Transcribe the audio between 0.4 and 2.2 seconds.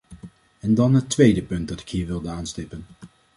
En dan het tweede punt dat ik hier